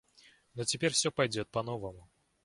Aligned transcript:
Но 0.55 0.63
теперь 0.63 0.93
всё 0.93 1.11
пойдет 1.11 1.51
по 1.51 1.61
новому. 1.61 2.09